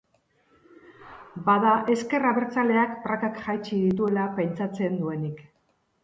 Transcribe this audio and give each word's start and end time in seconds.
Bada 1.49 1.73
ezker 1.95 2.23
abertzaleak 2.29 2.95
prakak 3.03 3.37
jaitsi 3.43 3.81
dituela 3.83 4.23
pentsatzen 4.39 4.97
duenik. 5.03 5.45